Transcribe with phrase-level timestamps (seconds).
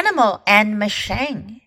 [0.00, 1.60] Animal and machine.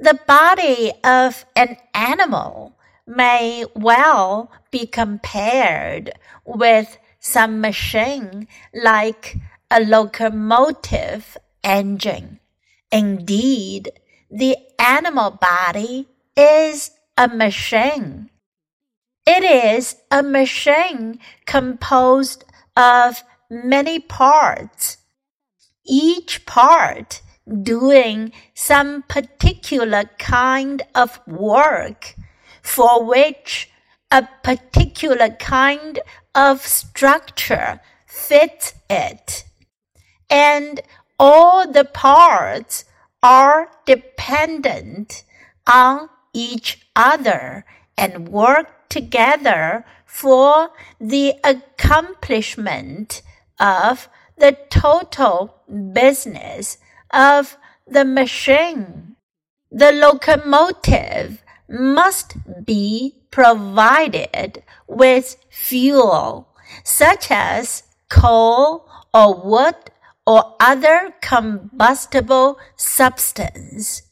[0.00, 6.10] The body of an animal may well be compared
[6.44, 9.36] with some machine like
[9.70, 12.40] a locomotive engine.
[12.90, 13.92] Indeed,
[14.28, 18.30] the animal body is a machine.
[19.24, 22.44] It is a machine composed
[22.76, 24.96] of many parts,
[25.86, 27.22] each part
[27.62, 32.14] doing some particular kind of work
[32.62, 33.70] for which
[34.10, 36.00] a particular kind
[36.34, 39.44] of structure fits it.
[40.30, 40.80] And
[41.18, 42.84] all the parts
[43.22, 45.24] are dependent
[45.66, 47.64] on each other
[47.96, 50.70] and work together for
[51.00, 53.22] the accomplishment
[53.58, 55.54] of the total
[55.92, 56.78] business
[57.12, 59.16] of the machine.
[59.70, 66.48] The locomotive must be provided with fuel,
[66.84, 69.76] such as coal or wood
[70.26, 74.02] or other combustible substance,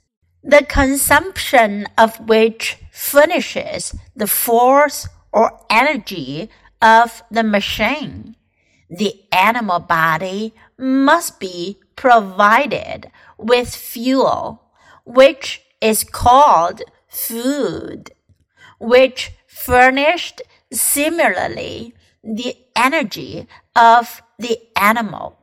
[0.42, 6.48] the consumption of which furnishes the force or energy
[6.80, 8.36] of the machine.
[8.88, 14.62] The animal body must be provided with fuel,
[15.04, 18.10] which is called food,
[18.78, 25.38] which furnished similarly the energy of the animal.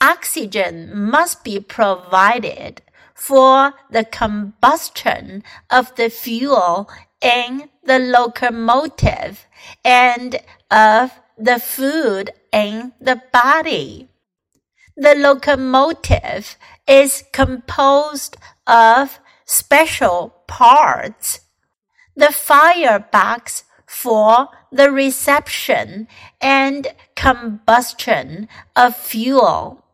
[0.00, 2.82] Oxygen must be provided
[3.14, 6.90] for the combustion of the fuel
[7.20, 9.46] in the locomotive
[9.84, 10.40] and
[10.70, 14.08] of the food in the body.
[14.96, 21.40] The locomotive is composed of special parts.
[22.14, 26.08] The firebox for the reception
[26.40, 29.84] and combustion of fuel.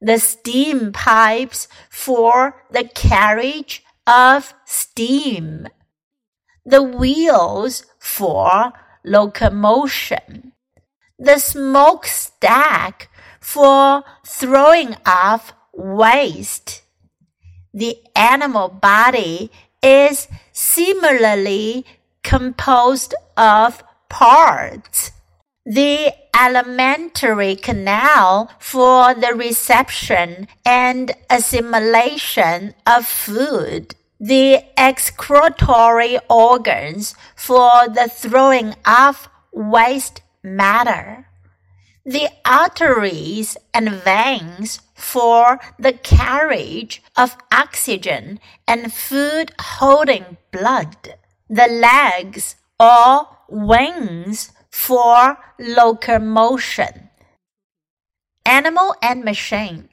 [0.00, 5.68] The steam pipes for the carriage of steam.
[6.64, 8.72] The wheels for
[9.04, 10.52] locomotion.
[11.18, 13.09] The smokestack
[13.40, 16.82] for throwing off waste.
[17.72, 19.50] The animal body
[19.82, 21.86] is similarly
[22.22, 25.12] composed of parts.
[25.64, 33.94] The alimentary canal for the reception and assimilation of food.
[34.18, 41.29] The excretory organs for the throwing off waste matter
[42.04, 51.14] the arteries and veins for the carriage of oxygen and food holding blood,
[51.48, 57.10] the legs or wings for locomotion.
[58.46, 59.88] Animal and machine.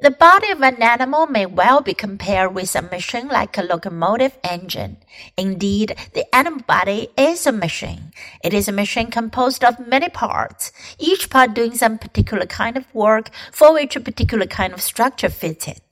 [0.00, 4.38] The body of an animal may well be compared with a machine like a locomotive
[4.44, 4.98] engine.
[5.36, 8.12] Indeed, the animal body is a machine.
[8.44, 10.70] It is a machine composed of many parts,
[11.00, 15.30] each part doing some particular kind of work for which a particular kind of structure
[15.30, 15.82] fits it.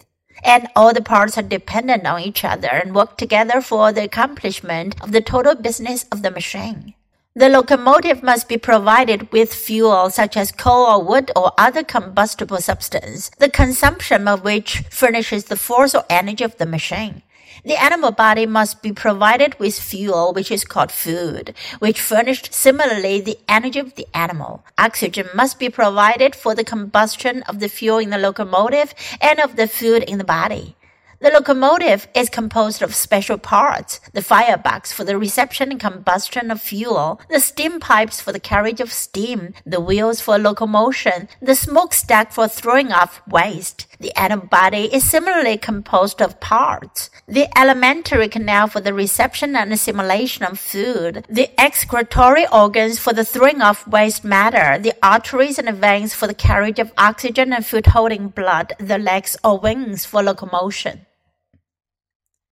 [0.44, 5.02] And all the parts are dependent on each other and work together for the accomplishment
[5.02, 6.94] of the total business of the machine.
[7.38, 12.62] The locomotive must be provided with fuel such as coal or wood or other combustible
[12.62, 17.20] substance, the consumption of which furnishes the force or energy of the machine.
[17.62, 23.20] The animal body must be provided with fuel, which is called food, which furnished similarly
[23.20, 24.64] the energy of the animal.
[24.78, 29.56] Oxygen must be provided for the combustion of the fuel in the locomotive and of
[29.56, 30.74] the food in the body.
[31.18, 36.60] The locomotive is composed of special parts, the firebox for the reception and combustion of
[36.60, 42.32] fuel, the steam pipes for the carriage of steam, the wheels for locomotion, the smokestack
[42.32, 43.86] for throwing off waste.
[43.98, 49.72] The animal body is similarly composed of parts, the alimentary canal for the reception and
[49.72, 55.74] assimilation of food, the excretory organs for the throwing off waste matter, the arteries and
[55.78, 60.22] veins for the carriage of oxygen and food holding blood, the legs or wings for
[60.22, 61.06] locomotion.